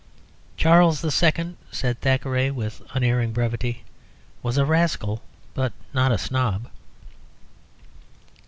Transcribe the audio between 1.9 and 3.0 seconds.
Thackeray, with